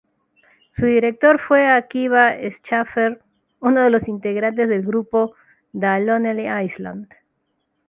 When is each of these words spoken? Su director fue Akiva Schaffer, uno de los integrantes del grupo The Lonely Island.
Su 0.75 0.87
director 0.87 1.39
fue 1.39 1.63
Akiva 1.67 2.33
Schaffer, 2.63 3.21
uno 3.59 3.83
de 3.83 3.91
los 3.91 4.07
integrantes 4.07 4.67
del 4.67 4.81
grupo 4.81 5.35
The 5.79 5.99
Lonely 5.99 6.47
Island. 6.71 7.07